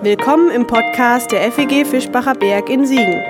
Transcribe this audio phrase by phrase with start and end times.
[0.00, 3.20] Willkommen im Podcast der FEG Fischbacher Berg in Siegen.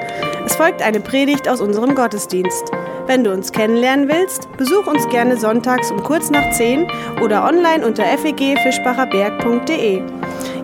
[0.44, 2.70] Es folgt eine Predigt aus unserem Gottesdienst.
[3.06, 6.86] Wenn du uns kennenlernen willst, besuch uns gerne sonntags um kurz nach 10
[7.22, 10.02] oder online unter fegfischbacherberg.de.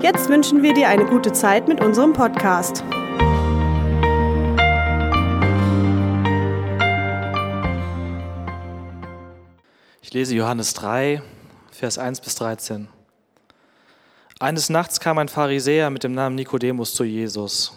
[0.02, 2.84] Jetzt wünschen wir dir eine gute Zeit mit unserem Podcast.
[10.02, 11.22] Ich lese Johannes 3,
[11.70, 12.88] Vers 1 bis 13.
[14.40, 17.72] Eines Nachts kam ein Pharisäer mit dem Namen Nikodemus zu Jesus,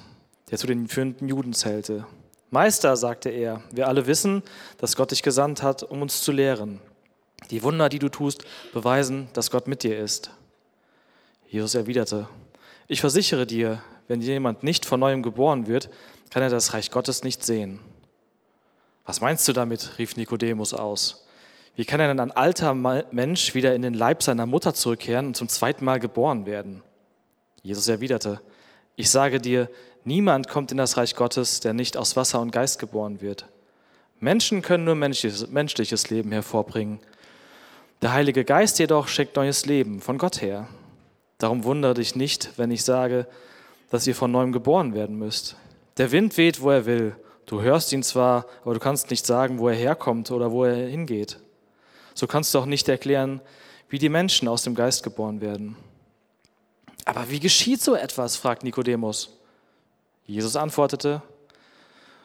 [0.50, 2.08] der zu den führenden Juden zählte.
[2.50, 4.42] Meister, sagte er, wir alle wissen,
[4.80, 6.80] dass Gott dich gesandt hat, um uns zu lehren.
[7.52, 8.44] Die Wunder, die du tust,
[8.74, 10.32] beweisen, dass Gott mit dir ist.
[11.48, 12.28] Jesus erwiderte,
[12.88, 15.90] ich versichere dir, wenn jemand nicht von neuem geboren wird,
[16.32, 17.80] kann er das Reich Gottes nicht sehen.
[19.06, 20.00] Was meinst du damit?
[20.00, 21.27] rief Nikodemus aus.
[21.78, 25.48] Wie kann denn ein alter Mensch wieder in den Leib seiner Mutter zurückkehren und zum
[25.48, 26.82] zweiten Mal geboren werden?
[27.62, 28.42] Jesus erwiderte,
[28.96, 29.70] ich sage dir,
[30.04, 33.46] niemand kommt in das Reich Gottes, der nicht aus Wasser und Geist geboren wird.
[34.20, 37.00] Menschen können nur menschliches, menschliches Leben hervorbringen.
[38.02, 40.68] Der Heilige Geist jedoch schenkt neues Leben von Gott her.
[41.38, 43.28] Darum wundere dich nicht, wenn ich sage,
[43.92, 45.56] dass ihr von neuem geboren werden müsst.
[45.98, 47.16] Der Wind weht, wo er will.
[47.46, 50.88] Du hörst ihn zwar, aber du kannst nicht sagen, wo er herkommt oder wo er
[50.88, 51.38] hingeht
[52.18, 53.42] so kannst du auch nicht erklären,
[53.90, 55.78] wie die Menschen aus dem Geist geboren werden.
[57.06, 58.36] Aber wie geschieht so etwas?
[58.36, 59.38] fragt Nikodemus.
[60.26, 61.22] Jesus antwortete,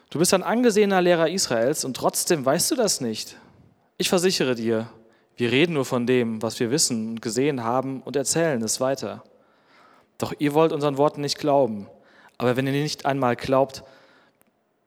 [0.09, 3.37] du bist ein angesehener Lehrer Israels und trotzdem weißt du das nicht.
[3.99, 4.89] Ich versichere dir,
[5.37, 9.23] wir reden nur von dem, was wir wissen und gesehen haben und erzählen es weiter.
[10.17, 11.87] Doch ihr wollt unseren Worten nicht glauben.
[12.39, 13.85] Aber wenn ihr nicht einmal glaubt,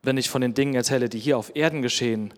[0.01, 2.33] wenn ich von den Dingen erzähle, die hier auf Erden geschehen,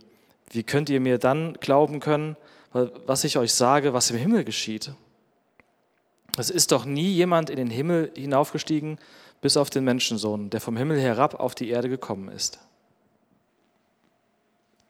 [0.52, 2.36] wie könnt ihr mir dann glauben können,
[2.73, 4.92] was ich euch sage, was im Himmel geschieht.
[6.38, 9.00] Es ist doch nie jemand in den Himmel hinaufgestiegen,
[9.42, 12.59] bis auf den Menschensohn, der vom Himmel herab auf die Erde gekommen ist.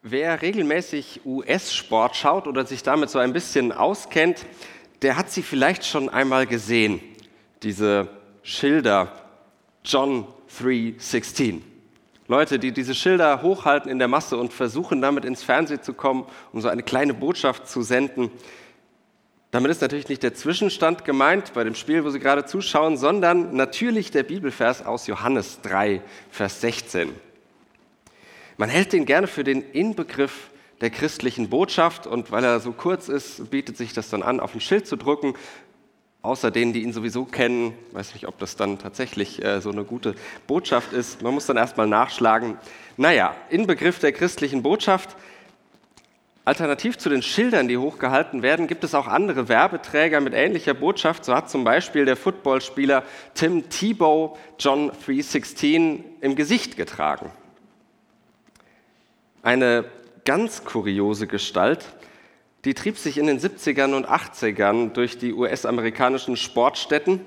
[0.02, 4.46] Wer regelmäßig US-Sport schaut oder sich damit so ein bisschen auskennt,
[5.02, 7.00] der hat sie vielleicht schon einmal gesehen,
[7.62, 8.08] diese
[8.42, 9.12] Schilder
[9.84, 11.62] John 3:16.
[12.28, 16.26] Leute, die diese Schilder hochhalten in der Masse und versuchen damit ins Fernsehen zu kommen,
[16.52, 18.30] um so eine kleine Botschaft zu senden.
[19.50, 23.56] Damit ist natürlich nicht der Zwischenstand gemeint bei dem Spiel, wo Sie gerade zuschauen, sondern
[23.56, 27.14] natürlich der Bibelvers aus Johannes 3, Vers 16.
[28.58, 30.50] Man hält den gerne für den Inbegriff
[30.82, 34.54] der christlichen Botschaft und weil er so kurz ist, bietet sich das dann an, auf
[34.54, 35.32] ein Schild zu drucken
[36.28, 39.84] außer denen, die ihn sowieso kennen, weiß nicht, ob das dann tatsächlich äh, so eine
[39.84, 40.14] gute
[40.46, 41.22] Botschaft ist.
[41.22, 42.58] Man muss dann erstmal nachschlagen.
[42.96, 45.16] Naja, Inbegriff der christlichen Botschaft.
[46.44, 51.24] Alternativ zu den Schildern, die hochgehalten werden, gibt es auch andere Werbeträger mit ähnlicher Botschaft.
[51.24, 57.30] So hat zum Beispiel der Footballspieler Tim Tebow John 316 im Gesicht getragen.
[59.42, 59.86] Eine
[60.24, 61.84] ganz kuriose Gestalt
[62.68, 67.26] die trieb sich in den 70ern und 80ern durch die US-amerikanischen Sportstätten.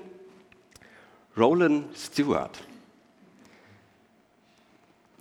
[1.36, 2.60] Roland Stewart.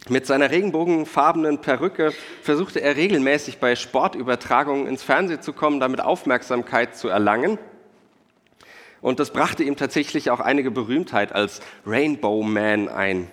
[0.10, 6.96] Mit seiner regenbogenfarbenen Perücke versuchte er regelmäßig bei Sportübertragungen ins Fernsehen zu kommen, damit Aufmerksamkeit
[6.96, 7.58] zu erlangen.
[9.02, 13.28] Und das brachte ihm tatsächlich auch einige Berühmtheit als Rainbow Man ein.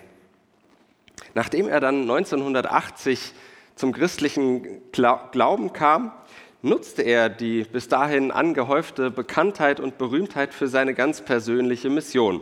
[1.35, 3.33] Nachdem er dann 1980
[3.75, 6.13] zum christlichen Glauben kam,
[6.61, 12.41] nutzte er die bis dahin angehäufte Bekanntheit und Berühmtheit für seine ganz persönliche Mission.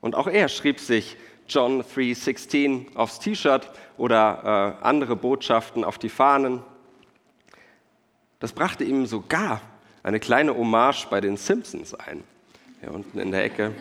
[0.00, 1.16] Und auch er schrieb sich
[1.48, 6.62] John 3:16 aufs T-Shirt oder äh, andere Botschaften auf die Fahnen.
[8.40, 9.60] Das brachte ihm sogar
[10.02, 12.22] eine kleine Hommage bei den Simpsons ein.
[12.80, 13.72] Hier unten in der Ecke.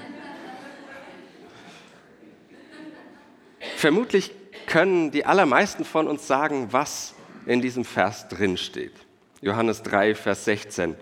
[3.75, 4.31] Vermutlich
[4.65, 7.13] können die allermeisten von uns sagen, was
[7.45, 8.93] in diesem Vers drin steht.
[9.43, 10.95] Johannes 3, Vers 16.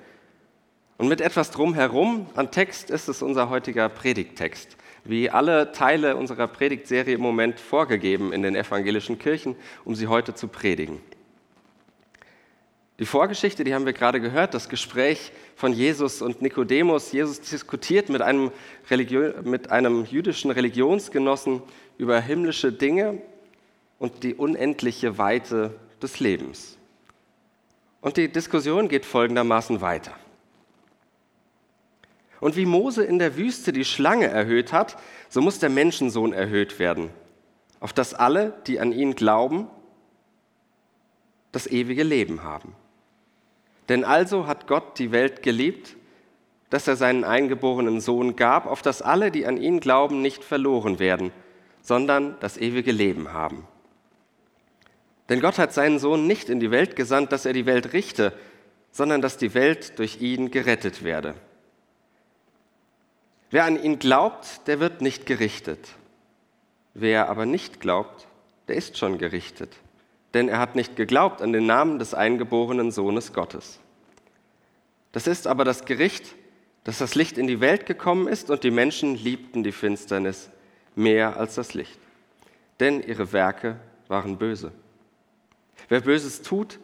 [0.97, 6.47] Und mit etwas drumherum an Text ist es unser heutiger Predigttext, wie alle Teile unserer
[6.47, 9.55] Predigtserie im Moment vorgegeben in den evangelischen Kirchen,
[9.85, 10.99] um sie heute zu predigen.
[12.97, 17.11] Die Vorgeschichte, die haben wir gerade gehört, das Gespräch von Jesus und Nikodemus.
[17.11, 18.52] Jesus diskutiert mit einem,
[18.90, 21.61] Religion, mit einem jüdischen Religionsgenossen
[21.99, 23.22] über himmlische Dinge
[23.99, 26.79] und die unendliche Weite des Lebens.
[28.02, 30.14] Und die Diskussion geht folgendermaßen weiter.
[32.40, 34.98] Und wie Mose in der Wüste die Schlange erhöht hat,
[35.30, 37.12] so muss der Menschensohn erhöht werden,
[37.80, 39.68] auf dass alle, die an ihn glauben,
[41.52, 42.74] das ewige Leben haben.
[43.90, 45.96] Denn also hat Gott die Welt geliebt,
[46.72, 50.97] dass er seinen eingeborenen Sohn gab, auf dass alle, die an ihn glauben, nicht verloren
[50.97, 51.32] werden,
[51.82, 53.68] sondern das ewige Leben haben.
[55.32, 58.34] Denn Gott hat seinen Sohn nicht in die Welt gesandt, dass er die Welt richte,
[58.92, 61.36] sondern dass die Welt durch ihn gerettet werde.
[63.50, 65.80] Wer an ihn glaubt, der wird nicht gerichtet.
[66.94, 68.28] Wer aber nicht glaubt,
[68.68, 69.74] der ist schon gerichtet,
[70.34, 73.80] denn er hat nicht geglaubt an den Namen des eingeborenen Sohnes Gottes.
[75.14, 76.36] Das ist aber das Gericht,
[76.84, 80.50] dass das Licht in die Welt gekommen ist und die Menschen liebten die Finsternis
[80.94, 82.02] mehr als das Licht,
[82.82, 83.80] denn ihre Werke
[84.10, 84.74] waren böse.
[85.91, 86.79] Wer Böses tut,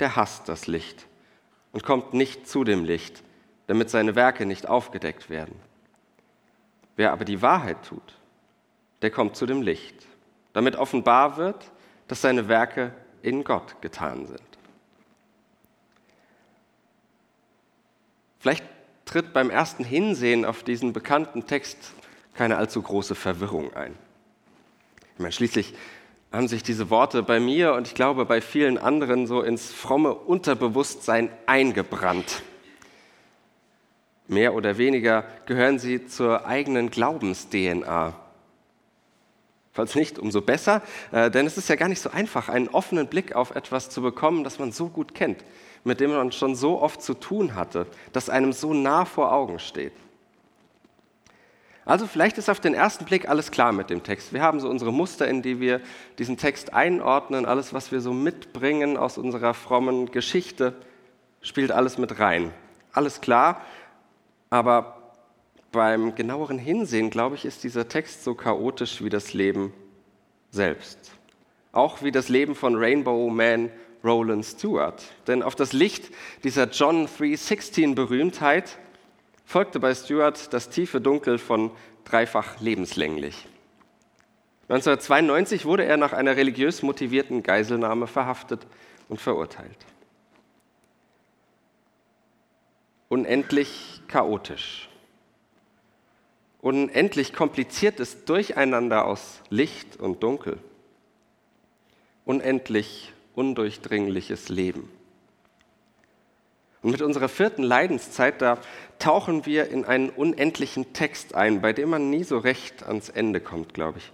[0.00, 1.06] der hasst das Licht
[1.70, 3.22] und kommt nicht zu dem Licht,
[3.68, 5.54] damit seine Werke nicht aufgedeckt werden.
[6.96, 8.18] Wer aber die Wahrheit tut,
[9.00, 9.94] der kommt zu dem Licht,
[10.54, 11.70] damit offenbar wird,
[12.08, 14.42] dass seine Werke in Gott getan sind.
[18.40, 18.64] Vielleicht
[19.04, 21.92] tritt beim ersten Hinsehen auf diesen bekannten Text
[22.34, 23.94] keine allzu große Verwirrung ein.
[25.14, 25.74] Ich meine, schließlich
[26.32, 30.14] haben sich diese Worte bei mir und ich glaube bei vielen anderen so ins fromme
[30.14, 32.42] Unterbewusstsein eingebrannt.
[34.26, 38.14] Mehr oder weniger gehören sie zur eigenen Glaubens-DNA.
[39.72, 40.82] Falls nicht, umso besser,
[41.12, 44.02] äh, denn es ist ja gar nicht so einfach, einen offenen Blick auf etwas zu
[44.02, 45.42] bekommen, das man so gut kennt
[45.84, 49.58] mit dem man schon so oft zu tun hatte, das einem so nah vor Augen
[49.58, 49.92] steht.
[51.88, 54.34] Also vielleicht ist auf den ersten Blick alles klar mit dem Text.
[54.34, 55.80] Wir haben so unsere Muster, in die wir
[56.18, 60.74] diesen Text einordnen, alles, was wir so mitbringen aus unserer frommen Geschichte,
[61.40, 62.52] spielt alles mit rein.
[62.92, 63.62] Alles klar,
[64.50, 65.14] aber
[65.72, 69.72] beim genaueren Hinsehen, glaube ich, ist dieser Text so chaotisch wie das Leben
[70.50, 71.12] selbst.
[71.72, 73.70] Auch wie das Leben von Rainbow Man
[74.04, 75.02] Roland Stewart.
[75.26, 76.10] Denn auf das Licht
[76.44, 78.76] dieser John 3:16 Berühmtheit
[79.48, 81.70] folgte bei Stewart das tiefe Dunkel von
[82.04, 83.46] dreifach lebenslänglich.
[84.68, 88.66] 1992 wurde er nach einer religiös motivierten Geiselnahme verhaftet
[89.08, 89.78] und verurteilt.
[93.08, 94.90] Unendlich chaotisch.
[96.60, 100.58] Unendlich kompliziertes Durcheinander aus Licht und Dunkel.
[102.26, 104.97] Unendlich undurchdringliches Leben.
[106.82, 108.58] Und mit unserer vierten Leidenszeit, da
[108.98, 113.40] tauchen wir in einen unendlichen Text ein, bei dem man nie so recht ans Ende
[113.40, 114.12] kommt, glaube ich.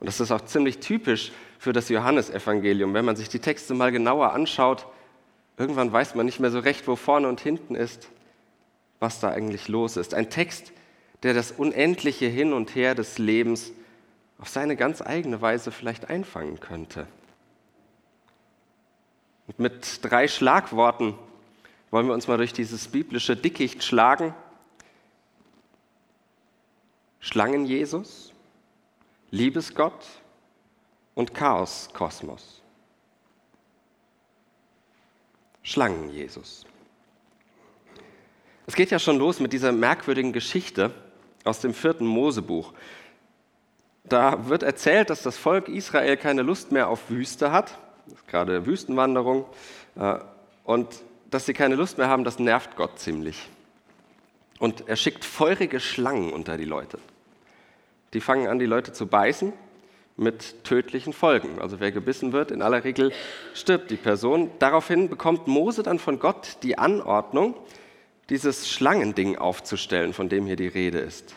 [0.00, 2.94] Und das ist auch ziemlich typisch für das Johannesevangelium.
[2.94, 4.86] Wenn man sich die Texte mal genauer anschaut,
[5.56, 8.08] irgendwann weiß man nicht mehr so recht, wo vorne und hinten ist,
[9.00, 10.14] was da eigentlich los ist.
[10.14, 10.72] Ein Text,
[11.24, 13.72] der das unendliche Hin und Her des Lebens
[14.38, 17.08] auf seine ganz eigene Weise vielleicht einfangen könnte.
[19.48, 21.14] Und mit drei Schlagworten
[21.90, 24.34] wollen wir uns mal durch dieses biblische Dickicht schlagen.
[27.20, 28.32] Schlangen Jesus,
[29.30, 30.06] Liebesgott
[31.14, 32.62] und Chaos-Kosmos.
[35.62, 36.64] Schlangen Jesus.
[38.66, 40.92] Es geht ja schon los mit dieser merkwürdigen Geschichte
[41.44, 42.72] aus dem vierten Mosebuch.
[44.04, 47.78] Da wird erzählt, dass das Volk Israel keine Lust mehr auf Wüste hat
[48.26, 49.46] gerade Wüstenwanderung.
[49.96, 50.18] Äh,
[50.64, 53.48] und dass sie keine Lust mehr haben, das nervt Gott ziemlich.
[54.58, 56.98] Und er schickt feurige Schlangen unter die Leute.
[58.12, 59.52] Die fangen an, die Leute zu beißen
[60.16, 61.60] mit tödlichen Folgen.
[61.60, 63.12] Also wer gebissen wird, in aller Regel
[63.54, 64.50] stirbt die Person.
[64.58, 67.54] Daraufhin bekommt Mose dann von Gott die Anordnung,
[68.28, 71.36] dieses Schlangending aufzustellen, von dem hier die Rede ist.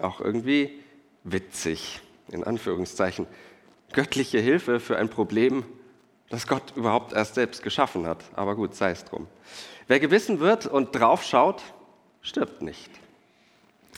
[0.00, 0.80] Auch irgendwie
[1.24, 3.26] witzig, in Anführungszeichen
[3.92, 5.64] göttliche Hilfe für ein Problem,
[6.30, 8.24] das Gott überhaupt erst selbst geschaffen hat.
[8.34, 9.26] Aber gut, sei es drum.
[9.86, 11.62] Wer gewissen wird und draufschaut,
[12.20, 12.90] stirbt nicht.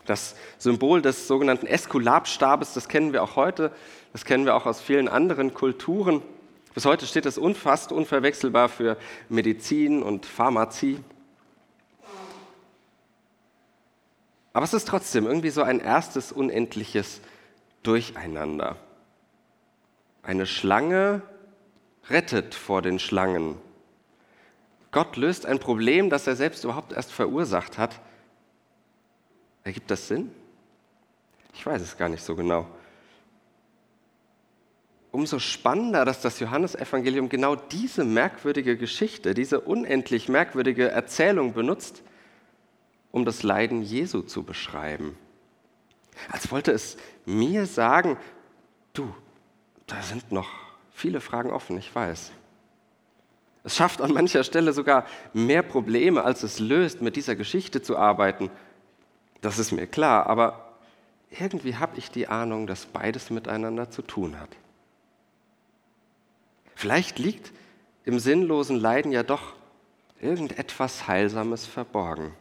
[0.07, 3.73] Das Symbol des sogenannten Eskulapstabes, das kennen wir auch heute,
[4.13, 6.23] das kennen wir auch aus vielen anderen Kulturen.
[6.75, 8.97] Bis heute steht es fast unverwechselbar für
[9.29, 11.01] Medizin und Pharmazie.
[14.53, 17.21] Aber es ist trotzdem irgendwie so ein erstes unendliches
[17.83, 18.77] Durcheinander.
[20.23, 21.23] Eine Schlange
[22.09, 23.57] rettet vor den Schlangen.
[24.93, 28.01] Gott löst ein Problem, das er selbst überhaupt erst verursacht hat.
[29.63, 30.31] Ergibt das Sinn?
[31.55, 32.67] Ich weiß es gar nicht so genau.
[35.13, 42.03] Umso spannender, dass das Johannesevangelium genau diese merkwürdige Geschichte, diese unendlich merkwürdige Erzählung benutzt,
[43.11, 45.17] um das Leiden Jesu zu beschreiben.
[46.31, 48.17] Als wollte es mir sagen,
[48.93, 49.13] du,
[49.87, 50.70] da sind noch
[51.01, 52.31] viele Fragen offen, ich weiß.
[53.65, 57.97] Es schafft an mancher Stelle sogar mehr Probleme, als es löst, mit dieser Geschichte zu
[57.97, 58.51] arbeiten.
[59.41, 60.77] Das ist mir klar, aber
[61.31, 64.51] irgendwie habe ich die Ahnung, dass beides miteinander zu tun hat.
[66.75, 67.53] Vielleicht liegt
[68.05, 69.55] im sinnlosen Leiden ja doch
[70.21, 72.35] irgendetwas Heilsames verborgen.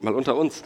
[0.00, 0.62] Mal unter uns,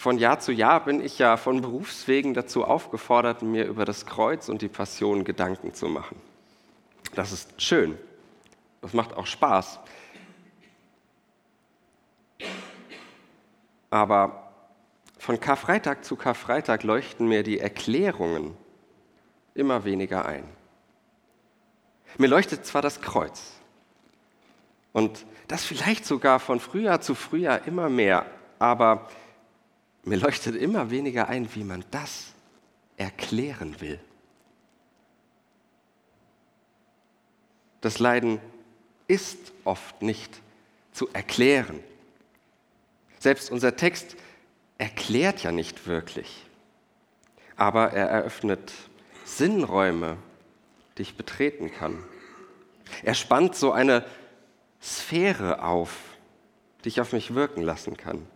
[0.00, 4.48] von Jahr zu Jahr bin ich ja von Berufswegen dazu aufgefordert, mir über das Kreuz
[4.48, 6.16] und die Passion Gedanken zu machen.
[7.14, 7.98] Das ist schön.
[8.80, 9.78] Das macht auch Spaß.
[13.90, 14.50] Aber
[15.18, 18.56] von Karfreitag zu Karfreitag leuchten mir die Erklärungen
[19.52, 20.44] immer weniger ein.
[22.16, 23.52] Mir leuchtet zwar das Kreuz
[24.94, 28.24] und das vielleicht sogar von Frühjahr zu Frühjahr immer mehr,
[28.58, 29.06] aber
[30.04, 32.32] mir leuchtet immer weniger ein, wie man das
[32.96, 34.00] erklären will.
[37.80, 38.40] Das Leiden
[39.08, 40.40] ist oft nicht
[40.92, 41.80] zu erklären.
[43.18, 44.16] Selbst unser Text
[44.78, 46.46] erklärt ja nicht wirklich,
[47.56, 48.72] aber er eröffnet
[49.24, 50.16] Sinnräume,
[50.96, 52.02] die ich betreten kann.
[53.02, 54.04] Er spannt so eine
[54.82, 55.96] Sphäre auf,
[56.84, 58.26] die ich auf mich wirken lassen kann.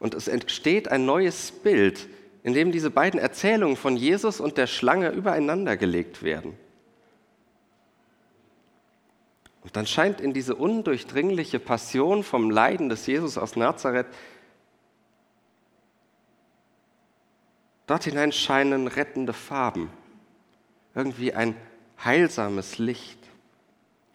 [0.00, 2.08] Und es entsteht ein neues Bild,
[2.42, 6.56] in dem diese beiden Erzählungen von Jesus und der Schlange übereinander gelegt werden.
[9.62, 14.06] Und dann scheint in diese undurchdringliche Passion vom Leiden des Jesus aus Nazareth,
[17.86, 19.90] dort hinein scheinen rettende Farben,
[20.94, 21.54] irgendwie ein
[22.02, 23.18] heilsames Licht.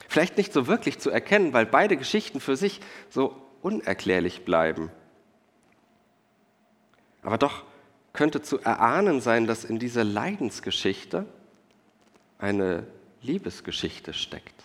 [0.07, 4.91] Vielleicht nicht so wirklich zu erkennen, weil beide Geschichten für sich so unerklärlich bleiben.
[7.23, 7.63] Aber doch
[8.11, 11.25] könnte zu erahnen sein, dass in dieser Leidensgeschichte
[12.37, 12.85] eine
[13.21, 14.63] Liebesgeschichte steckt.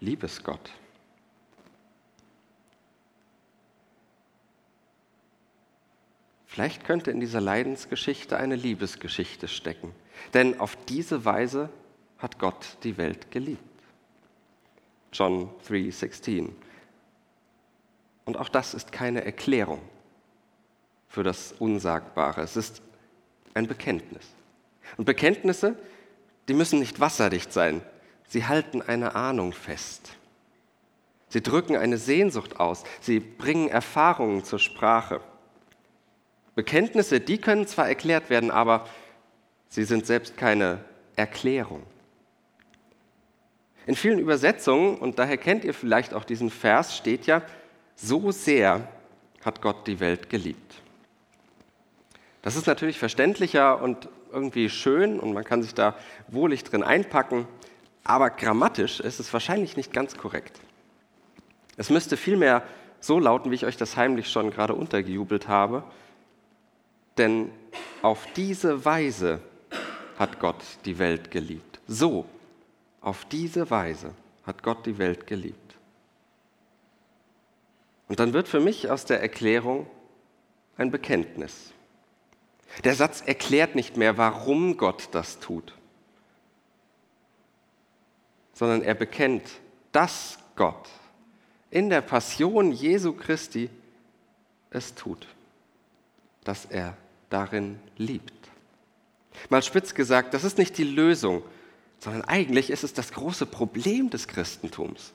[0.00, 0.72] Liebesgott.
[6.46, 9.94] Vielleicht könnte in dieser Leidensgeschichte eine Liebesgeschichte stecken,
[10.34, 11.70] denn auf diese Weise
[12.18, 13.62] hat Gott die Welt geliebt.
[15.12, 16.50] John 3:16.
[18.24, 19.80] Und auch das ist keine Erklärung
[21.08, 22.40] für das Unsagbare.
[22.42, 22.82] Es ist
[23.54, 24.26] ein Bekenntnis.
[24.96, 25.76] Und Bekenntnisse,
[26.48, 27.82] die müssen nicht wasserdicht sein.
[28.28, 30.16] Sie halten eine Ahnung fest.
[31.28, 32.84] Sie drücken eine Sehnsucht aus.
[33.00, 35.20] Sie bringen Erfahrungen zur Sprache.
[36.54, 38.86] Bekenntnisse, die können zwar erklärt werden, aber
[39.68, 40.84] sie sind selbst keine
[41.16, 41.82] Erklärung.
[43.86, 47.42] In vielen Übersetzungen, und daher kennt ihr vielleicht auch diesen Vers, steht ja,
[47.96, 48.88] so sehr
[49.44, 50.74] hat Gott die Welt geliebt.
[52.42, 55.94] Das ist natürlich verständlicher und irgendwie schön und man kann sich da
[56.28, 57.46] wohlig drin einpacken,
[58.04, 60.60] aber grammatisch ist es wahrscheinlich nicht ganz korrekt.
[61.76, 62.62] Es müsste vielmehr
[63.00, 65.84] so lauten, wie ich euch das heimlich schon gerade untergejubelt habe,
[67.18, 67.50] denn
[68.00, 69.40] auf diese Weise
[70.18, 71.80] hat Gott die Welt geliebt.
[71.86, 72.24] So,
[73.00, 74.12] auf diese Weise
[74.46, 75.71] hat Gott die Welt geliebt.
[78.12, 79.86] Und dann wird für mich aus der Erklärung
[80.76, 81.72] ein Bekenntnis.
[82.84, 85.72] Der Satz erklärt nicht mehr, warum Gott das tut,
[88.52, 89.44] sondern er bekennt,
[89.92, 90.90] dass Gott
[91.70, 93.70] in der Passion Jesu Christi
[94.68, 95.26] es tut,
[96.44, 96.98] dass er
[97.30, 98.34] darin liebt.
[99.48, 101.42] Mal spitz gesagt, das ist nicht die Lösung,
[101.98, 105.14] sondern eigentlich ist es das große Problem des Christentums.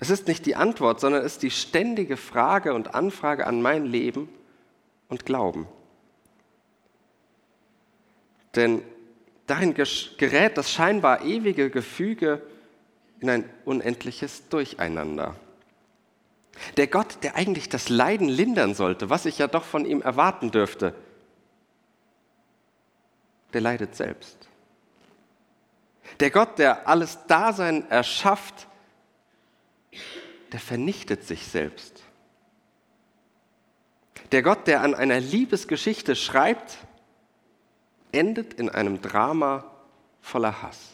[0.00, 3.84] Es ist nicht die Antwort, sondern es ist die ständige Frage und Anfrage an mein
[3.84, 4.30] Leben
[5.08, 5.68] und Glauben.
[8.56, 8.82] Denn
[9.46, 12.42] darin gerät das scheinbar ewige Gefüge
[13.20, 15.36] in ein unendliches Durcheinander.
[16.78, 20.50] Der Gott, der eigentlich das Leiden lindern sollte, was ich ja doch von ihm erwarten
[20.50, 20.94] dürfte,
[23.52, 24.48] der leidet selbst.
[26.20, 28.66] Der Gott, der alles Dasein erschafft,
[30.52, 32.02] der vernichtet sich selbst.
[34.32, 36.78] Der Gott, der an einer Liebesgeschichte schreibt,
[38.12, 39.64] endet in einem Drama
[40.20, 40.90] voller Hass.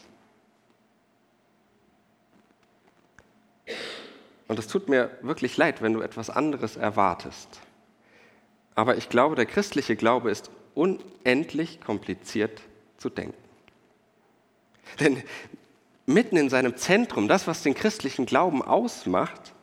[4.47, 7.59] Und es tut mir wirklich leid, wenn du etwas anderes erwartest.
[8.75, 12.61] Aber ich glaube, der christliche Glaube ist unendlich kompliziert
[12.97, 13.37] zu denken.
[14.99, 15.21] Denn
[16.07, 19.53] mitten in seinem Zentrum, das, was den christlichen Glauben ausmacht,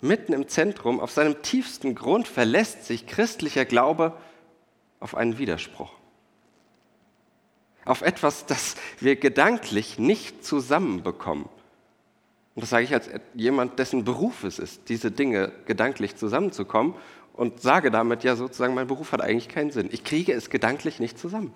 [0.00, 4.16] mitten im Zentrum, auf seinem tiefsten Grund verlässt sich christlicher Glaube
[4.98, 5.92] auf einen Widerspruch.
[7.84, 11.44] Auf etwas, das wir gedanklich nicht zusammenbekommen.
[12.54, 16.94] Und das sage ich als jemand, dessen Beruf es ist, diese Dinge gedanklich zusammenzukommen
[17.34, 19.90] und sage damit ja sozusagen, mein Beruf hat eigentlich keinen Sinn.
[19.92, 21.52] Ich kriege es gedanklich nicht zusammen.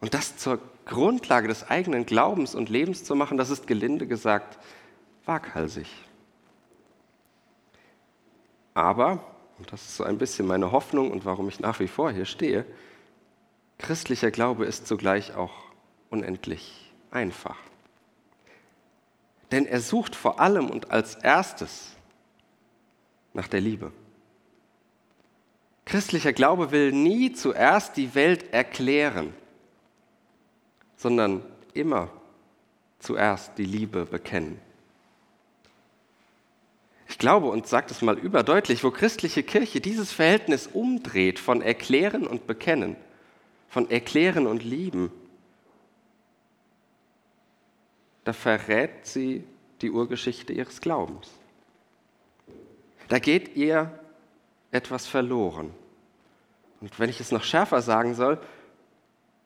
[0.00, 4.58] Und das zur Grundlage des eigenen Glaubens und Lebens zu machen, das ist gelinde gesagt
[5.24, 5.88] waghalsig.
[8.72, 9.24] Aber,
[9.58, 12.24] und das ist so ein bisschen meine Hoffnung und warum ich nach wie vor hier
[12.24, 12.64] stehe,
[13.78, 15.52] christlicher Glaube ist zugleich auch
[16.08, 17.56] unendlich einfach.
[19.50, 21.96] Denn er sucht vor allem und als erstes
[23.32, 23.92] nach der Liebe.
[25.84, 29.32] Christlicher Glaube will nie zuerst die Welt erklären,
[30.96, 31.42] sondern
[31.74, 32.10] immer
[32.98, 34.60] zuerst die Liebe bekennen.
[37.08, 42.26] Ich glaube und sage das mal überdeutlich, wo christliche Kirche dieses Verhältnis umdreht von Erklären
[42.26, 42.96] und Bekennen,
[43.68, 45.12] von Erklären und Lieben,
[48.24, 49.44] da verrät sie
[49.82, 51.30] die Urgeschichte ihres Glaubens.
[53.08, 53.96] Da geht ihr
[54.72, 55.72] etwas verloren.
[56.80, 58.40] Und wenn ich es noch schärfer sagen soll,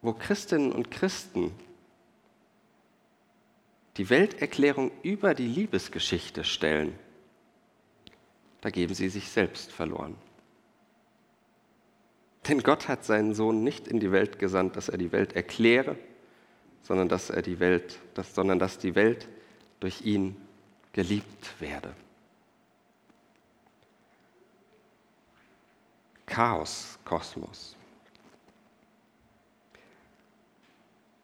[0.02, 1.52] wo Christinnen und Christen
[3.96, 6.98] die Welterklärung über die Liebesgeschichte stellen,
[8.60, 10.16] da geben sie sich selbst verloren.
[12.48, 15.96] Denn Gott hat seinen Sohn nicht in die Welt gesandt, dass er die Welt erkläre,
[16.82, 19.28] sondern dass er die Welt, dass, sondern dass die Welt
[19.80, 20.36] durch ihn
[20.92, 21.94] geliebt werde.
[26.26, 27.76] Chaos, Kosmos.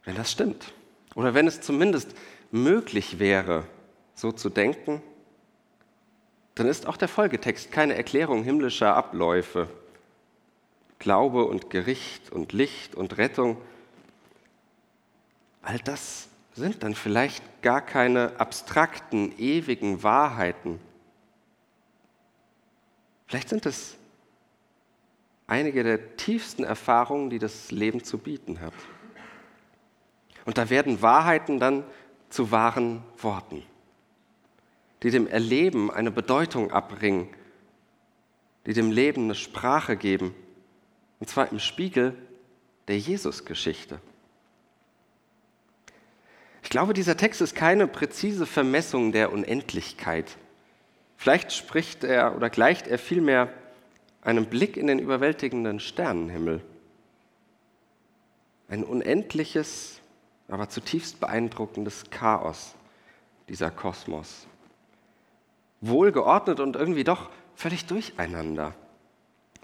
[0.07, 0.73] Wenn das stimmt,
[1.15, 2.15] oder wenn es zumindest
[2.51, 3.65] möglich wäre,
[4.15, 5.03] so zu denken,
[6.55, 9.69] dann ist auch der Folgetext keine Erklärung himmlischer Abläufe.
[10.99, 13.59] Glaube und Gericht und Licht und Rettung,
[15.61, 20.79] all das sind dann vielleicht gar keine abstrakten, ewigen Wahrheiten.
[23.27, 23.97] Vielleicht sind es
[25.49, 28.73] einige der tiefsten Erfahrungen, die das Leben zu bieten hat.
[30.47, 31.85] Und da werden Wahrheiten dann
[32.31, 33.63] zu wahren Worten,
[35.03, 37.29] die dem Erleben eine Bedeutung abbringen,
[38.65, 40.35] die dem Leben eine Sprache geben,
[41.21, 42.17] und zwar im Spiegel
[42.89, 44.01] der Jesusgeschichte.
[46.63, 50.37] Ich glaube, dieser Text ist keine präzise Vermessung der Unendlichkeit.
[51.17, 53.53] Vielleicht spricht er oder gleicht er vielmehr
[54.23, 56.61] einem Blick in den überwältigenden Sternenhimmel.
[58.69, 60.01] Ein unendliches,
[60.49, 62.75] aber zutiefst beeindruckendes Chaos,
[63.49, 64.47] dieser Kosmos.
[65.81, 68.75] Wohlgeordnet und irgendwie doch völlig durcheinander.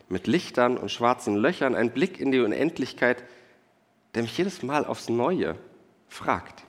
[0.09, 3.25] Mit Lichtern und schwarzen Löchern, ein Blick in die Unendlichkeit,
[4.15, 5.57] der mich jedes Mal aufs Neue
[6.09, 6.65] fragt.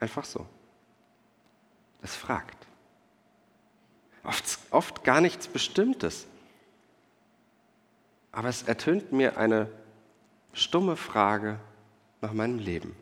[0.00, 0.46] Einfach so.
[2.02, 2.66] Es fragt.
[4.24, 6.26] Oft, oft gar nichts Bestimmtes.
[8.32, 9.70] Aber es ertönt mir eine
[10.52, 11.60] stumme Frage
[12.26, 12.96] nach meinem Leben.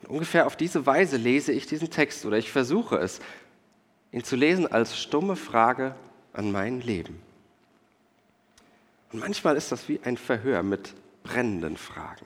[0.00, 3.20] Und ungefähr auf diese Weise lese ich diesen Text oder ich versuche es,
[4.10, 5.94] ihn zu lesen als stumme Frage
[6.32, 7.20] an mein Leben.
[9.12, 12.24] Und manchmal ist das wie ein Verhör mit brennenden Fragen,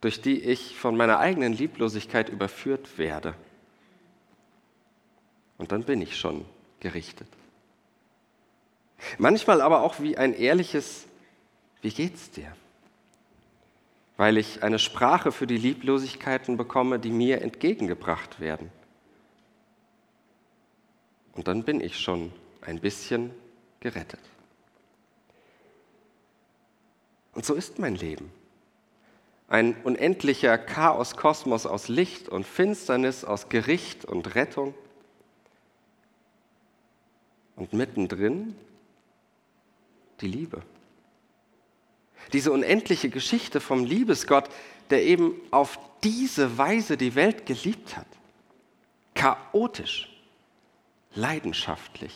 [0.00, 3.34] durch die ich von meiner eigenen Lieblosigkeit überführt werde.
[5.58, 6.44] Und dann bin ich schon
[6.80, 7.28] gerichtet.
[9.16, 11.07] Manchmal aber auch wie ein ehrliches
[11.82, 12.54] wie geht's dir?
[14.16, 18.70] Weil ich eine Sprache für die Lieblosigkeiten bekomme, die mir entgegengebracht werden.
[21.34, 23.30] Und dann bin ich schon ein bisschen
[23.78, 24.20] gerettet.
[27.32, 28.32] Und so ist mein Leben.
[29.46, 34.74] Ein unendlicher Chaos-Kosmos aus Licht und Finsternis, aus Gericht und Rettung.
[37.54, 38.56] Und mittendrin
[40.20, 40.62] die Liebe.
[42.32, 44.48] Diese unendliche Geschichte vom Liebesgott,
[44.90, 48.06] der eben auf diese Weise die Welt geliebt hat.
[49.14, 50.08] Chaotisch,
[51.14, 52.14] leidenschaftlich,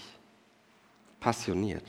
[1.21, 1.85] passioniert.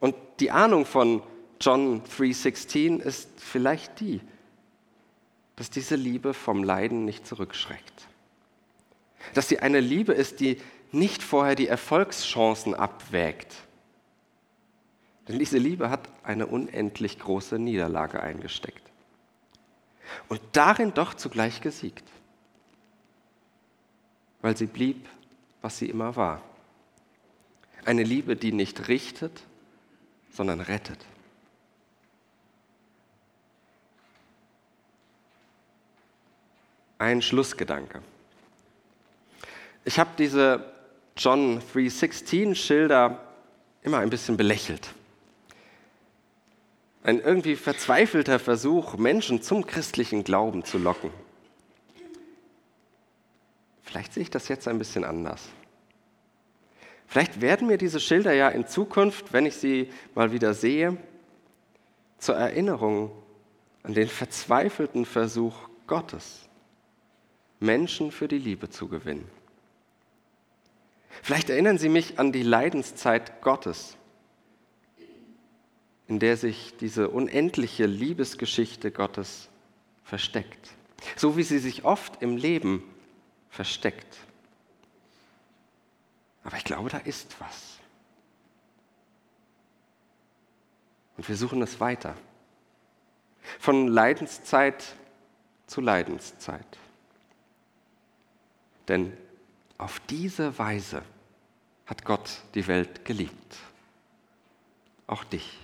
[0.00, 1.22] Und die Ahnung von
[1.60, 4.20] John 3:16 ist vielleicht die,
[5.56, 8.06] dass diese Liebe vom Leiden nicht zurückschreckt.
[9.32, 10.60] Dass sie eine Liebe ist, die
[10.92, 13.63] nicht vorher die Erfolgschancen abwägt,
[15.28, 18.82] denn diese Liebe hat eine unendlich große Niederlage eingesteckt.
[20.28, 22.04] und darin doch zugleich gesiegt,
[24.42, 25.08] weil sie blieb,
[25.62, 26.42] was sie immer war.
[27.84, 29.42] Eine Liebe, die nicht richtet,
[30.30, 30.98] sondern rettet.
[36.98, 38.02] Ein Schlussgedanke.
[39.84, 40.72] Ich habe diese
[41.16, 43.20] John 3:16 Schilder
[43.82, 44.94] immer ein bisschen belächelt.
[47.04, 51.10] Ein irgendwie verzweifelter Versuch, Menschen zum christlichen Glauben zu locken.
[53.82, 55.42] Vielleicht sehe ich das jetzt ein bisschen anders.
[57.06, 60.96] Vielleicht werden mir diese Schilder ja in Zukunft, wenn ich sie mal wieder sehe,
[62.16, 63.12] zur Erinnerung
[63.82, 65.54] an den verzweifelten Versuch
[65.86, 66.48] Gottes,
[67.60, 69.28] Menschen für die Liebe zu gewinnen.
[71.22, 73.98] Vielleicht erinnern sie mich an die Leidenszeit Gottes,
[76.08, 79.48] in der sich diese unendliche Liebesgeschichte Gottes
[80.04, 80.70] versteckt,
[81.16, 82.82] so wie sie sich oft im Leben
[83.48, 84.18] versteckt.
[86.42, 87.78] Aber ich glaube, da ist was.
[91.16, 92.16] Und wir suchen es weiter.
[93.58, 94.94] Von Leidenszeit
[95.66, 96.66] zu Leidenszeit.
[98.88, 99.16] Denn
[99.78, 101.02] auf diese Weise
[101.86, 103.56] hat Gott die Welt geliebt.
[105.06, 105.63] Auch dich.